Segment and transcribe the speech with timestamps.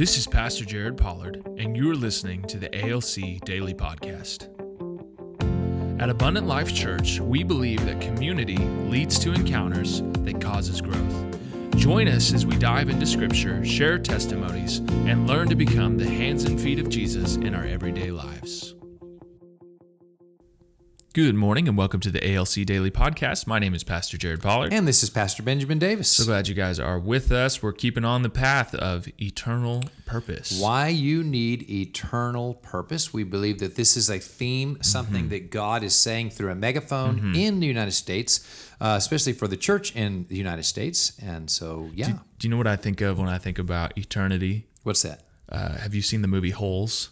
[0.00, 4.48] This is Pastor Jared Pollard, and you're listening to the ALC Daily Podcast.
[6.00, 11.38] At Abundant Life Church, we believe that community leads to encounters that causes growth.
[11.76, 16.44] Join us as we dive into Scripture, share testimonies, and learn to become the hands
[16.44, 18.74] and feet of Jesus in our everyday lives.
[21.22, 23.46] Good morning and welcome to the ALC Daily Podcast.
[23.46, 24.72] My name is Pastor Jared Pollard.
[24.72, 26.08] And this is Pastor Benjamin Davis.
[26.08, 27.62] So glad you guys are with us.
[27.62, 30.58] We're keeping on the path of eternal purpose.
[30.58, 33.12] Why you need eternal purpose.
[33.12, 35.28] We believe that this is a theme, something Mm-hmm.
[35.28, 39.58] that God is saying through a megaphone in the United States, uh, especially for the
[39.58, 41.12] church in the United States.
[41.22, 42.12] And so, yeah.
[42.38, 44.68] Do you know what I think of when I think about eternity?
[44.84, 45.24] What's that?
[45.50, 47.10] Uh, have you seen the movie Holes?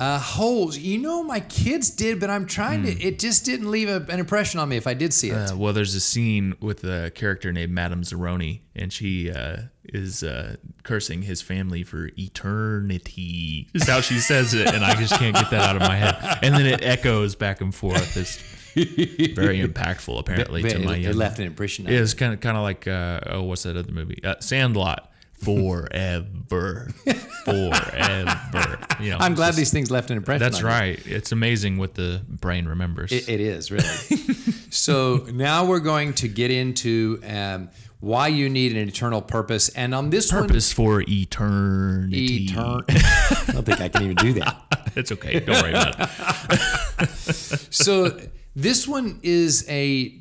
[0.00, 0.76] Uh, holes.
[0.76, 2.86] You know, my kids did, but I'm trying Hmm.
[2.86, 3.02] to.
[3.02, 5.34] It just didn't leave a, an impression on me if I did see it.
[5.52, 10.24] Uh, well, there's a scene with a character named Madame Zeroni, and she uh, is
[10.24, 13.68] uh, cursing his family for eternity.
[13.72, 16.16] Is how she says it, and I just can't get that out of my head.
[16.42, 18.16] And then it echoes back and forth.
[18.16, 18.36] It's
[19.34, 21.14] very impactful, apparently, But to it, my it young.
[21.14, 21.86] left an impression.
[21.86, 22.02] on It me.
[22.02, 24.18] is kind of kind of like uh, oh, what's that other movie?
[24.24, 25.10] Uh, Sandlot.
[25.44, 26.90] Forever,
[27.44, 28.78] forever.
[29.00, 30.40] You know, I'm glad just- these things left an impression.
[30.40, 31.00] That's right.
[31.06, 33.12] It's amazing what the brain remembers.
[33.12, 33.84] It, it is really.
[34.70, 39.94] so now we're going to get into um, why you need an eternal purpose, and
[39.94, 42.48] on this Purpose for eternity.
[42.48, 42.84] etern-
[43.48, 44.92] I don't think I can even do that.
[44.96, 45.40] it's okay.
[45.40, 46.10] Don't worry about
[47.00, 47.08] it.
[47.70, 48.18] So
[48.54, 50.20] this one is a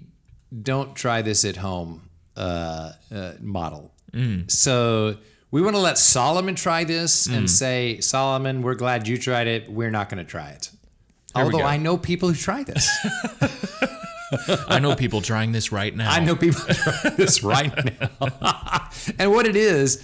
[0.62, 3.92] don't try this at home uh, uh, model.
[4.48, 5.18] So
[5.54, 9.70] we want to let Solomon try this and say, Solomon, we're glad you tried it.
[9.72, 10.72] We're not going to try it.
[11.36, 11.62] we Although.
[11.62, 12.90] I know people who try this.
[14.68, 16.12] I know people trying this right now.
[16.12, 18.90] I know people trying this right now.
[19.20, 20.02] and what it is,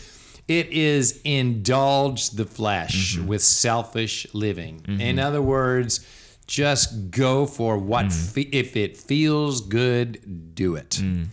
[0.48, 3.28] it is indulge the flesh Mm-hmm.
[3.28, 4.86] with selfish living.
[5.00, 6.06] In other words,
[6.46, 8.34] just go for what Mm.
[8.34, 11.00] fe- if it feels good, do it.
[11.02, 11.28] Mm.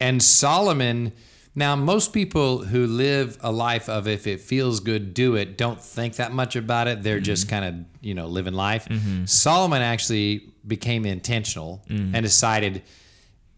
[0.00, 1.12] And Solomon,
[1.54, 5.80] now most people who live a life of if it feels good, do it, don't
[5.80, 7.02] think that much about it.
[7.02, 7.50] They're just Mm-hmm.
[7.60, 8.88] kind of, you know, living life.
[9.26, 12.14] Solomon actually became intentional Mm.
[12.14, 12.82] and decided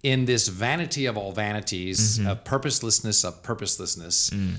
[0.03, 2.29] in this vanity of all vanities, Mm-hmm.
[2.29, 4.55] of purposelessness of purposelessness, Mm.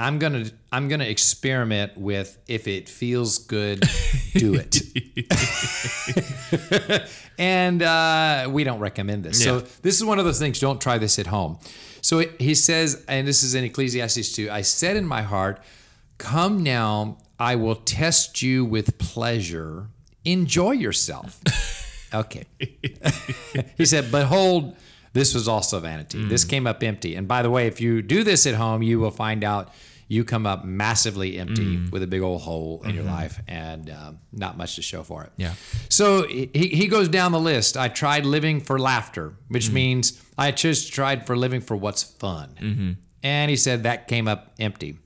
[0.00, 3.80] I'm gonna I'm gonna experiment with if it feels good,
[4.32, 4.80] do it.
[7.38, 9.44] and uh, we don't recommend this.
[9.44, 10.58] So this is one of those things.
[10.58, 11.58] Don't try this at home.
[12.00, 14.50] So it, he says, and this is in Ecclesiastes 2.
[14.50, 15.62] I said in my heart,
[16.16, 19.88] "Come now, I will test you with pleasure.
[20.24, 21.42] Enjoy yourself."
[22.14, 22.46] okay.
[23.76, 24.76] he said, "Behold."
[25.12, 26.24] This was also vanity.
[26.24, 27.16] This came up empty.
[27.16, 29.72] And by the way, if you do this at home, you will find out
[30.10, 34.18] you come up massively empty with a big old hole in your life and um,
[34.32, 35.30] not much to show for it.
[35.36, 35.54] Yeah.
[35.88, 37.76] So he, he goes down the list.
[37.76, 42.96] I tried living for laughter, which means I just tried for living for what's fun.
[43.22, 44.98] And he said that came up empty.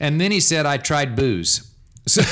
[0.00, 1.70] And then he said, I tried booze.
[2.08, 2.22] So,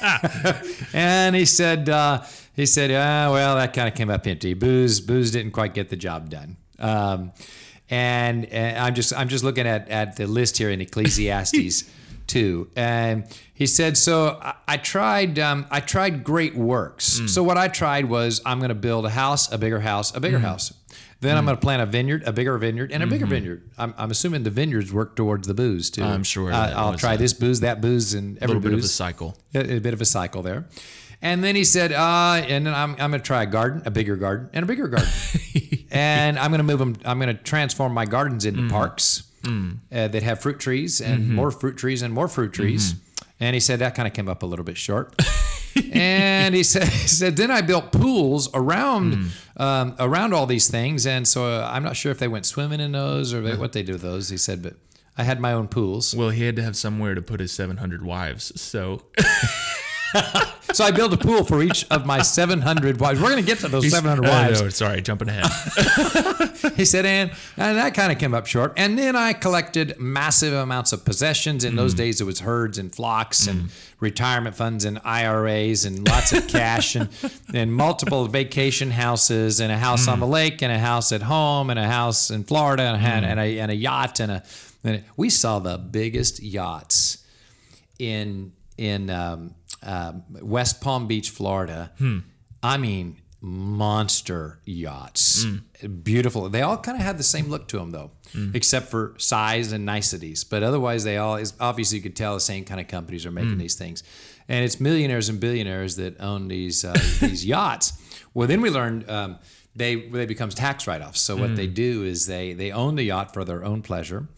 [0.94, 2.24] and he said, uh,
[2.56, 4.54] he said, ah, well, that kind of came up empty.
[4.54, 6.56] Booze, booze didn't quite get the job done.
[6.78, 7.32] Um,
[7.92, 11.84] and, and I'm just, I'm just looking at, at the list here in Ecclesiastes
[12.26, 12.68] too.
[12.74, 17.20] And he said, so I, I tried, um, I tried great works.
[17.26, 20.20] So what I tried was I'm going to build a house, a bigger house, a
[20.20, 20.72] bigger house.
[21.20, 23.62] Then I'm going to plant a vineyard, a bigger vineyard, and a bigger vineyard.
[23.78, 26.02] I'm, I'm assuming the vineyards work towards the booze too.
[26.02, 28.84] I'm sure Uh, I'll try a- this booze, that booze, and every little bit of
[28.84, 29.36] a cycle.
[29.54, 30.64] a, a bit of a cycle there.
[31.22, 33.90] And then he said, uh, and then I'm, I'm going to try a garden, a
[33.92, 35.08] bigger garden, and a bigger garden.
[35.92, 39.22] and I'm going to move them, I'm going to transform my gardens into parks
[39.92, 42.94] uh, that have fruit trees and more fruit trees and more fruit trees.
[43.40, 45.14] And he said that kind of came up a little bit short.
[45.92, 51.06] and he said, he said, then I built pools around um, around all these things,
[51.06, 53.72] and so uh, I'm not sure if they went swimming in those or they, what
[53.72, 54.28] they did with those.
[54.28, 54.74] He said, but
[55.16, 56.14] I had my own pools.
[56.14, 58.60] Well, he had to have somewhere to put his 700 wives.
[58.60, 59.02] So
[60.72, 63.20] So I built a pool for each of my 700 wives.
[63.20, 64.62] We're going to get to those 700 I wives.
[64.62, 65.44] know, sorry, jumping ahead.
[66.76, 68.72] He said, and, and that kind of came up short.
[68.76, 71.64] And then I collected massive amounts of possessions.
[71.64, 71.98] In those mm.
[71.98, 73.70] days, it was herds and flocks and mm.
[74.00, 77.08] retirement funds and IRAs and lots of cash and,
[77.54, 80.30] and multiple vacation houses and a house on the mm.
[80.30, 83.58] lake and a house at home and a house in Florida and, a- and, a,
[83.58, 84.20] and a yacht.
[84.20, 84.42] And, a,
[84.84, 87.24] and we saw the biggest yachts
[87.98, 91.92] in, in um, um, West Palm Beach, Florida.
[92.62, 95.44] I mean, monster yachts.
[96.02, 96.48] Beautiful.
[96.48, 98.12] They all kind of had the same look to them, though,
[98.54, 100.44] except for size and niceties.
[100.44, 103.32] But otherwise, they all, is obviously, you could tell the same kind of companies are
[103.32, 104.02] making these things.
[104.48, 107.92] And it's millionaires and billionaires that own these, uh, these yachts.
[108.34, 109.08] Well, then we learned.
[109.10, 109.38] Um,
[109.74, 111.20] they, they becomes tax write-offs.
[111.20, 114.28] So what they do is they they own the yacht for their own pleasure,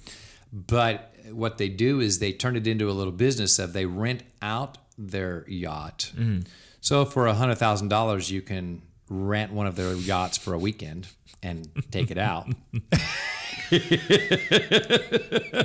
[0.52, 4.22] but what they do is they turn it into a little business of they rent
[4.40, 6.12] out their yacht.
[6.16, 6.40] Mm-hmm.
[6.80, 10.58] So for a hundred thousand dollars, you can rent one of their yachts for a
[10.58, 11.08] weekend
[11.42, 12.48] and take it out.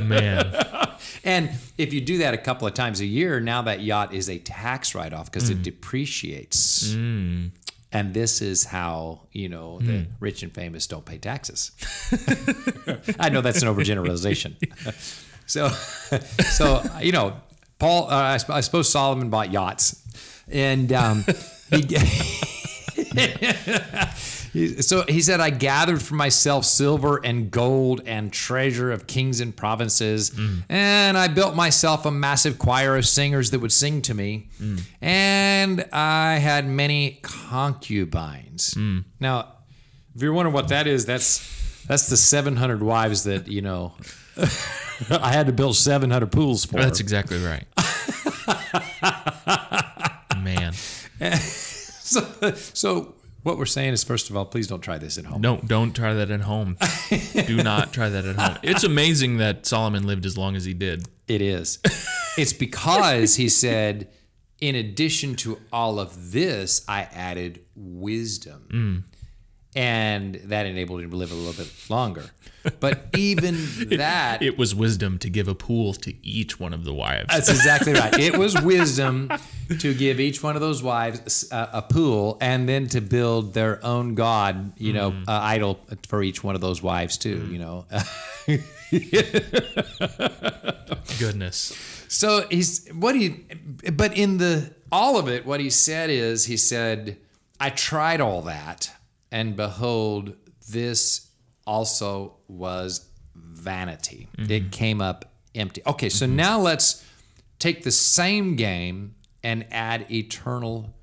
[0.01, 0.53] Man.
[1.23, 4.29] and if you do that a couple of times a year, now that yacht is
[4.29, 5.63] a tax write-off because it mm.
[5.63, 6.89] depreciates.
[6.89, 7.51] Mm.
[7.91, 10.07] And this is how you know the mm.
[10.19, 11.71] rich and famous don't pay taxes.
[13.19, 14.55] I know that's an overgeneralization.
[15.47, 15.69] so,
[16.51, 17.35] so you know,
[17.79, 18.09] Paul.
[18.09, 20.01] Uh, I, sp- I suppose Solomon bought yachts,
[20.47, 21.25] and um,
[21.69, 21.81] he,
[24.81, 29.55] so he said, "I gathered for myself silver and gold and treasure of kings and
[29.55, 30.31] provinces,
[30.69, 34.49] and I built myself a massive choir of singers that would sing to me,
[35.01, 38.75] and I had many concubines."
[39.19, 39.53] Now,
[40.15, 43.93] if you're wondering what that is, that's that's the 700 wives that you know.
[45.09, 46.77] I had to build 700 pools for.
[46.77, 47.65] That's exactly right.
[50.43, 50.73] Man.
[51.33, 52.21] so,
[52.53, 55.41] so what we're saying is, first of all, please don't try this at home.
[55.41, 56.77] No, don't try that at home.
[57.47, 58.57] Do not try that at home.
[58.63, 61.07] It's amazing that Solomon lived as long as he did.
[61.27, 61.79] It is.
[62.37, 64.09] it's because he said,
[64.59, 68.67] in addition to all of this, I added wisdom.
[68.71, 69.03] Mm.
[69.75, 72.25] And that enabled him to live a little bit longer.
[72.79, 73.55] But even
[73.97, 74.41] that.
[74.41, 77.27] It was wisdom to give a pool to each one of the wives.
[77.29, 78.17] That's exactly right.
[78.17, 79.31] It was wisdom
[79.79, 83.83] to give each one of those wives a, a pool and then to build their
[83.85, 87.85] own god, you know, uh, idol for each one of those wives, too, you know.
[91.19, 92.05] Goodness.
[92.07, 93.45] So he's what he,
[93.93, 97.17] but in the all of it, what he said is he said,
[97.59, 98.91] "I tried all that,
[99.31, 100.35] and behold,
[100.69, 101.29] this
[101.65, 104.27] also was vanity.
[104.37, 104.51] Mm-hmm.
[104.51, 106.35] It came up empty." Okay, so mm-hmm.
[106.35, 107.05] now let's
[107.59, 110.93] take the same game and add eternal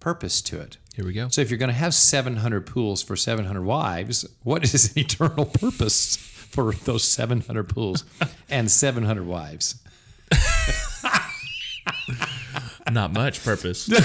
[0.00, 0.78] purpose to it.
[0.94, 1.28] Here we go.
[1.28, 5.44] So if you're going to have 700 pools for 700 wives, what is an eternal
[5.44, 8.04] purpose for those 700 pools
[8.50, 9.76] and 700 wives?
[12.90, 13.88] Not much purpose.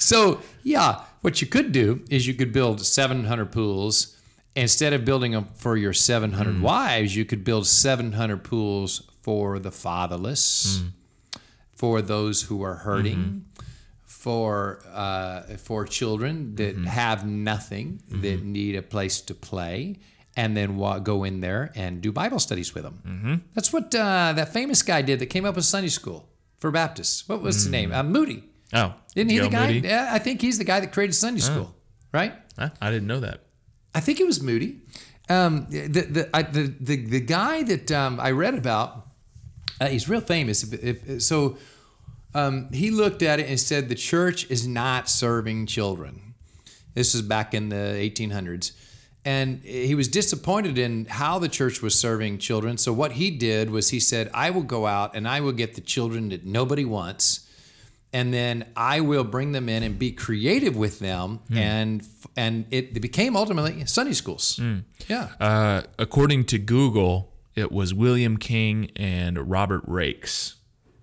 [0.00, 4.16] So, yeah, what you could do is you could build 700 pools.
[4.56, 6.62] Instead of building them for your 700 hmm.
[6.62, 11.38] wives, you could build 700 pools for the fatherless, hmm.
[11.72, 13.64] for those who are hurting, mm-hmm.
[14.04, 16.84] for uh, for children that mm-hmm.
[16.86, 18.52] have nothing, that mm-hmm.
[18.52, 20.00] need a place to play,
[20.36, 23.42] and then wa- go in there and do Bible studies with them.
[23.54, 26.28] That's what uh, that famous guy did that came up with Sunday school
[26.58, 27.28] for Baptists.
[27.28, 27.92] What was his name?
[27.92, 28.44] Uh, Moody.
[28.72, 29.66] Oh, Isn't he Joe the guy?
[29.72, 29.88] Moody?
[29.88, 31.74] Yeah, I think he's the guy that created Sunday school,
[32.12, 32.32] right?
[32.58, 32.70] Huh?
[32.80, 33.40] I didn't know that.
[33.94, 34.80] I think it was Moody.
[35.28, 39.08] Um, the, the, I, the, the, the guy that um, I read about,
[39.80, 40.62] uh, he's real famous.
[40.72, 41.56] If, if, so
[42.34, 46.34] um, he looked at it and said, the church is not serving children.
[46.94, 48.72] This is back in the 1800s.
[49.24, 52.78] And he was disappointed in how the church was serving children.
[52.78, 55.74] So what he did was he said, I will go out and I will get
[55.74, 57.46] the children that nobody wants
[58.12, 62.02] and then I will bring them in and be creative with them, and
[62.36, 64.60] and it, it became ultimately Sunday schools.
[65.08, 70.54] Yeah, Uh, according to Google, it was William King and Robert Raikes.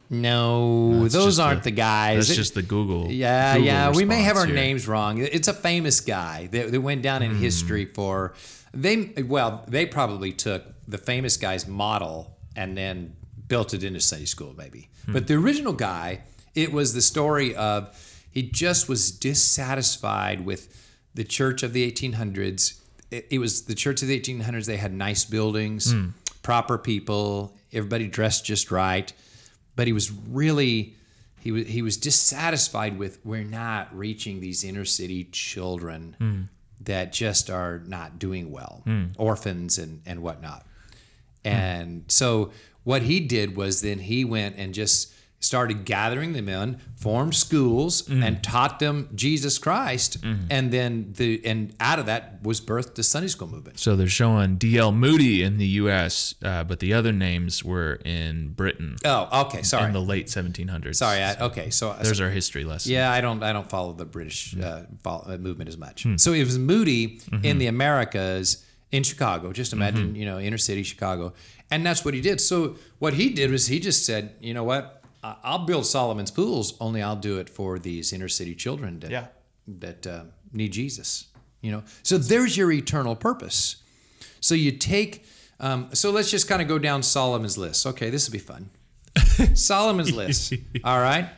[0.10, 2.28] No, That's those aren't the- the, guys.
[2.28, 3.12] That's It- just the Google.
[3.12, 3.92] yeah, Google yeah.
[3.92, 4.56] We may have our here.
[4.56, 5.18] names wrong.
[5.20, 7.42] It's a famous guy that, that went down in Hmm.
[7.42, 8.34] history for
[8.74, 9.14] they.
[9.26, 13.14] Well, they probably took the famous guy's model and then
[13.48, 14.90] built it into Sunday school, maybe.
[15.06, 15.14] Hmm.
[15.14, 16.22] But the original guy,
[16.56, 17.90] it was the story of
[18.32, 20.74] he just was dissatisfied with
[21.16, 22.80] the church of the 1800s.
[23.10, 24.66] It, it was the church of the 1800s.
[24.66, 26.08] They had nice buildings, Hmm.
[26.44, 29.12] proper people, everybody dressed just right,
[29.78, 30.96] but he was really
[31.40, 36.42] he was he was dissatisfied with we're not reaching these inner city children hmm.
[36.82, 39.06] that just are not doing well, hmm.
[39.18, 40.66] orphans and and whatnot.
[41.46, 41.52] Hmm.
[41.52, 42.52] And so
[42.84, 48.02] what he did was then he went and just started gathering them in, formed schools,
[48.04, 48.24] Mm.
[48.26, 50.18] and taught them Jesus Christ.
[50.50, 53.80] And then the and out of that was birthed the Sunday school movement.
[53.80, 54.92] So they're showing D.L.
[54.92, 59.62] Moody in the U.S., uh, but the other names were in Britain Oh, okay.
[59.62, 59.86] Sorry.
[59.86, 60.96] in the late 1700s.
[60.96, 61.22] Sorry.
[61.22, 61.70] I, okay.
[61.70, 62.92] So There's our history lesson.
[62.94, 63.44] Yeah, I don't.
[63.44, 66.04] I don't follow the British uh, fol- uh, movement as much.
[66.04, 66.18] Hmm.
[66.18, 67.46] So it was Moody Mm-hmm.
[67.46, 69.52] in the Americas in Chicago.
[69.54, 71.34] Just imagine, you know, inner city Chicago,
[71.70, 72.40] and that's what he did.
[72.42, 75.04] So what he did was he just said, you know what,
[75.44, 76.74] I'll build Solomon's pools.
[76.80, 79.28] Only I'll do it for these inner city children that Yeah.
[79.68, 81.28] that uh, need Jesus.
[81.62, 83.78] You know, so there's your eternal purpose.
[84.40, 85.26] So you take.
[85.60, 87.86] Um, so let's just kind of go down Solomon's list.
[87.86, 88.70] Okay, this will be fun.
[89.56, 90.54] Solomon's list.
[90.84, 91.30] All right.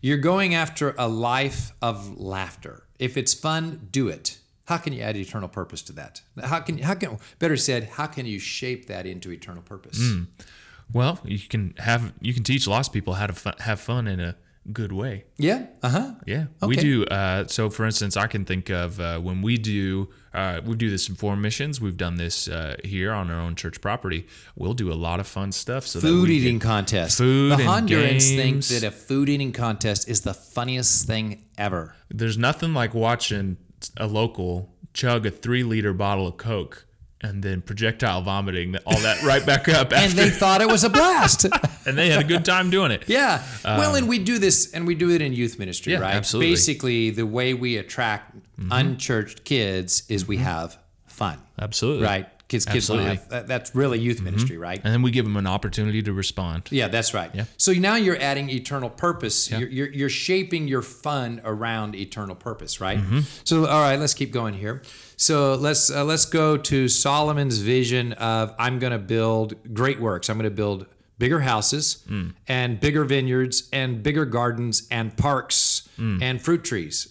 [0.00, 2.84] You're going after a life of laughter.
[2.98, 4.38] If it's fun, do it.
[4.66, 6.20] How can you add eternal purpose to that?
[6.42, 9.98] How can how can better said, how can you shape that into eternal purpose?
[10.92, 14.20] Well, you can have you can teach lost people how to fu- have fun in
[14.20, 14.36] a
[14.72, 15.24] good way.
[15.36, 15.66] Yeah.
[15.82, 16.14] Uh-huh.
[16.26, 17.04] Yeah, we do.
[17.04, 20.90] Uh, so, for instance, I can think of uh, when we do uh, we do
[20.90, 21.80] this in foreign missions.
[21.80, 24.26] We've done this uh, here on our own church property.
[24.54, 25.86] We'll do a lot of fun stuff.
[25.86, 27.18] So that Food eating contest.
[27.18, 31.94] food the Hondurans think that a food eating contest is the funniest thing ever.
[32.10, 33.56] There's nothing like watching
[33.96, 36.86] a local chug a three liter bottle of Coke
[37.22, 40.90] and then projectile vomiting all that right back up And they thought it was a
[40.90, 41.46] blast.
[41.86, 43.04] and they had a good time doing it.
[43.08, 43.42] Yeah.
[43.64, 46.14] well, and we do this, and we do it in youth ministry, Um, Yeah, right?
[46.16, 46.48] absolutely.
[46.48, 46.52] Mm-hmm.
[46.52, 48.36] Basically, the way we attract
[48.70, 52.04] unchurched kids is we have fun, Absolutely.
[52.04, 52.26] right?
[52.48, 53.36] Kids, kids want to Absolutely.
[53.38, 53.48] have.
[53.48, 54.80] That's really youth ministry, right?
[54.84, 56.68] And then we give them an opportunity to respond.
[56.70, 57.28] Yeah, that's right.
[57.34, 57.46] Yeah.
[57.56, 59.50] So now you're adding eternal purpose.
[59.50, 62.98] You're, you're, you're shaping your fun around eternal purpose, right?
[62.98, 63.20] Mm-hmm.
[63.42, 64.82] So all right, let's keep going here.
[65.16, 70.28] So let's uh, let's go to Solomon's vision of I'm going to build great works.
[70.28, 70.86] I'm going to build
[71.18, 72.34] bigger houses Mm.
[72.46, 77.08] and bigger vineyards and bigger gardens and parks and fruit trees.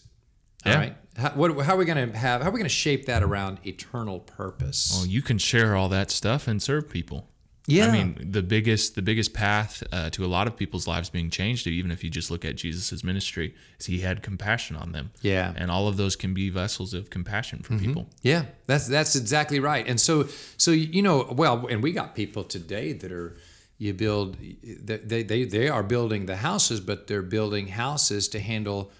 [0.65, 0.75] All Mm.
[0.75, 0.79] Yeah.
[0.79, 0.95] right.
[1.17, 2.41] How, what, how are we going to have?
[2.41, 4.91] How are we going to shape that around eternal purpose?
[4.95, 7.29] Well, you can share all that stuff and serve people.
[7.67, 7.87] Yeah.
[7.87, 11.29] I mean, the biggest the biggest path uh, to a lot of people's lives being
[11.29, 15.11] changed, even if you just look at Jesus' ministry, is he had compassion on them.
[15.21, 15.53] Yeah.
[15.57, 18.07] and all of those can be vessels of compassion for people.
[18.21, 19.87] Yeah, that's that's exactly right.
[19.87, 23.35] And so so you know, well, and we got people today that are
[23.77, 28.91] you build they they they are building the houses, but they're building houses to handle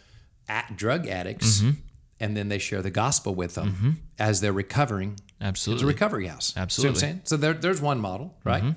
[0.48, 1.72] at drug addicts, Mm-hmm.
[2.20, 5.20] And then they share the gospel with them as they're recovering.
[5.42, 6.54] Absolutely, it's a recovery house.
[6.54, 6.90] See Absolutely.
[6.90, 7.22] what I'm saying?
[7.26, 8.76] So there, there's one model, right?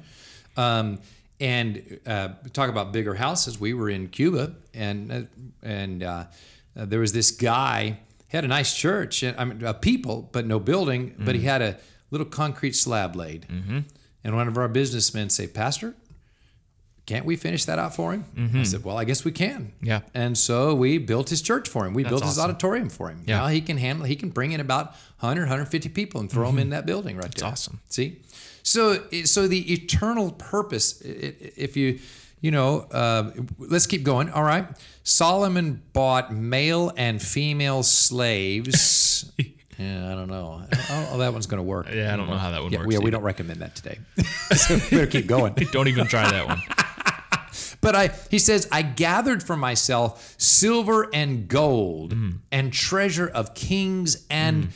[0.57, 0.99] Um,
[1.41, 3.61] and uh, talk about bigger houses.
[3.61, 5.21] We were in Cuba, and uh,
[5.63, 6.25] and uh,
[6.77, 10.29] uh, there was this guy he had a nice church, and I mean, uh, people,
[10.33, 11.15] but no building.
[11.19, 11.79] But he had a
[12.11, 13.47] little concrete slab laid.
[14.25, 15.95] And one of our businessmen say, Pastor,
[17.09, 18.27] can't we finish that out for him?
[18.55, 19.73] I said, Well, I guess we can.
[19.81, 20.01] Yeah.
[20.13, 21.95] And so we built his church for him.
[21.95, 23.23] We built his auditorium for him.
[23.27, 23.39] Yeah.
[23.39, 24.05] Now he can handle.
[24.05, 24.89] He can bring in about
[25.21, 27.49] 100, 150 people and throw them in that building right there.
[27.49, 27.81] awesome.
[27.89, 28.21] See,
[28.63, 31.01] so so the eternal purpose.
[31.01, 31.99] If you
[32.43, 34.29] you know, uh, let's keep going.
[34.31, 34.67] All right,
[35.03, 39.33] Solomon bought male and female slaves.
[39.79, 40.63] yeah, I don't know.
[40.91, 41.87] Oh, that one's going to work.
[41.93, 42.89] Yeah, I don't know how that one Yeah, works.
[42.89, 43.99] we, we don't recommend that today.
[44.57, 45.55] so we better keep going.
[45.73, 46.63] Don't even try that one.
[47.81, 52.15] But I, he says, I gathered for myself silver and gold
[52.51, 54.71] and treasure of kings and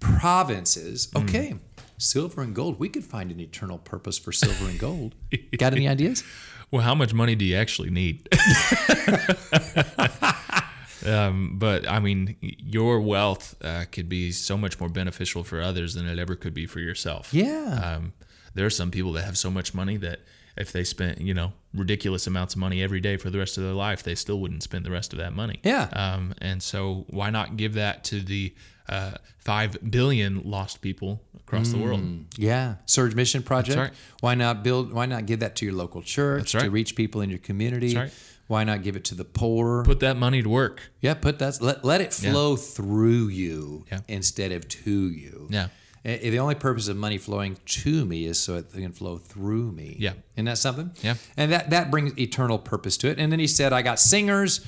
[0.00, 1.10] provinces.
[1.14, 1.56] Okay,
[1.98, 2.78] silver and gold.
[2.78, 5.14] We could find an eternal purpose for silver and gold.
[5.58, 6.22] Got any ideas?
[6.72, 8.28] Well, how much money do you actually need?
[11.06, 15.94] um, but I mean, your wealth uh, could be so much more beneficial for others
[15.94, 17.32] than it ever could be for yourself.
[17.32, 17.96] Yeah.
[17.96, 18.14] Um,
[18.54, 20.22] there are some people that have so much money that
[20.56, 23.64] if they spent, you know, ridiculous amounts of money every day for the rest of
[23.64, 25.60] their life, they still wouldn't spend the rest of that money.
[25.62, 25.88] Yeah.
[25.92, 28.54] Um, and so why not give that to the
[28.88, 32.02] uh, five billion lost people across the world?
[32.38, 33.78] Yeah, Surge Mission Project.
[33.78, 33.92] right.
[34.20, 34.92] Why not build?
[34.92, 37.96] Why not give that to your local church That's to reach people in your community?
[37.96, 38.12] Right.
[38.48, 39.82] Why not give it to the poor?
[39.84, 40.80] Put that money to work.
[41.00, 41.60] yeah, put that.
[41.60, 44.00] Let, let it flow through you Yeah.
[44.06, 45.48] instead of to you.
[45.50, 45.68] Yeah.
[46.06, 49.72] Eh, The only purpose of money flowing to me is so it can flow through
[49.72, 49.96] me.
[49.98, 50.12] Yeah.
[50.36, 50.92] Isn't that something?
[51.02, 51.14] Yeah.
[51.36, 53.18] And that, that brings eternal purpose to it.
[53.18, 54.64] And then he said, I got singers.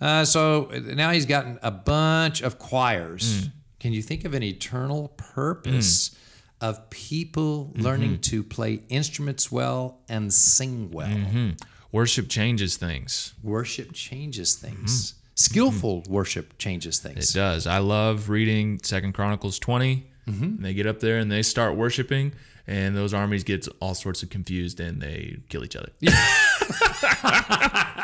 [0.00, 3.24] Uh, so now he's gotten a bunch of choirs.
[3.46, 3.52] Mm.
[3.80, 6.16] Can you think of an eternal purpose
[6.60, 7.82] of people Mm-hmm.
[7.82, 11.06] learning to play instruments well and sing well?
[11.08, 11.50] Mm-hmm.
[11.92, 13.34] Worship changes things.
[13.42, 14.76] Worship changes Mm-hmm.
[14.76, 15.14] things.
[15.34, 17.30] Skillful worship changes things.
[17.30, 17.66] It does.
[17.68, 20.10] I love reading Second Chronicles 20.
[20.28, 20.44] Mm-hmm.
[20.44, 22.32] And they get up there and they start worshiping,
[22.66, 25.90] and those armies get all sorts of confused and they kill each other.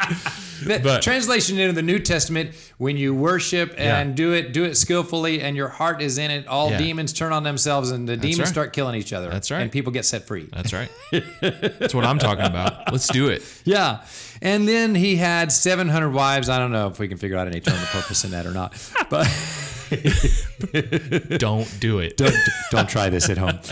[0.64, 4.14] The But- translation into the New Testament, when you worship and Yeah.
[4.14, 6.78] do it, do it skillfully, and your heart is in it, all Yeah.
[6.78, 8.49] demons turn on themselves, and the demons right.
[8.49, 9.28] start killing each other.
[9.31, 9.61] That's right.
[9.61, 10.49] and people get set free.
[10.52, 10.90] That's right.
[11.40, 12.93] That's what I'm talking about.
[12.93, 13.43] Let's do it.
[13.64, 14.04] Yeah.
[14.40, 16.49] And then he had 700 wives.
[16.49, 18.75] I don't know if we can figure out any eternal purpose in that or not,
[19.11, 19.26] but
[21.38, 22.17] Don't do it.
[22.17, 22.35] don't,
[22.71, 23.59] don't try this at home.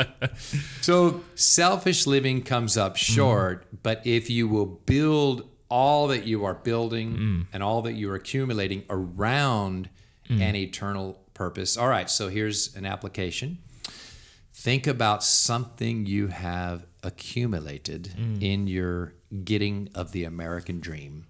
[0.83, 2.99] So selfish living comes up mm.
[2.99, 7.47] short, but if you will build all that you are building mm.
[7.53, 9.89] and all that you are accumulating around
[10.29, 10.41] mm.
[10.41, 11.77] an eternal purpose.
[11.77, 13.59] All right, so here's an application.
[14.53, 19.15] Think about something you have accumulated in your
[19.45, 21.27] getting of the American dream.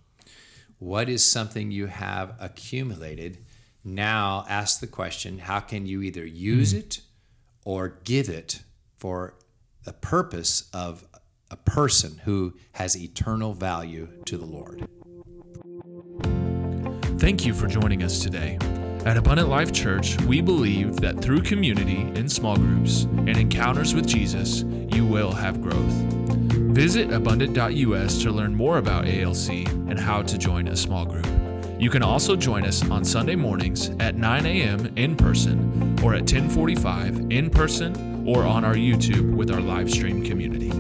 [0.79, 3.39] What is something you have accumulated?
[3.85, 6.79] Now ask the question how can you either use hmm.
[6.79, 7.01] it
[7.65, 8.63] or give it
[8.97, 9.35] for
[9.85, 11.05] the purpose of
[11.51, 14.87] a person who has eternal value to the Lord?
[17.19, 18.59] Thank you for joining us today.
[19.05, 24.07] At Abundant Life Church, we believe that through community in small groups and encounters with
[24.07, 25.93] Jesus, you will have growth.
[26.73, 31.27] Visit abundant.us to learn more about ALC and how to join a small group.
[31.83, 34.93] You can also join us on Sunday mornings at 9 a.m.
[34.95, 40.25] in person or at 1045 in person or on our YouTube with our live stream
[40.25, 40.71] community.